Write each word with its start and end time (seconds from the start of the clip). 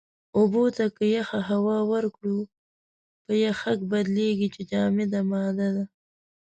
اوبو 0.37 0.63
ته 0.75 0.85
که 0.95 1.03
يخه 1.17 1.39
هوا 1.49 1.77
ورکړو، 1.91 2.39
په 3.25 3.31
يَخٔک 3.45 3.79
بدلېږي 3.91 4.47
چې 4.55 4.61
جامده 4.71 5.19
ماده 5.31 5.69
ده. 5.75 5.85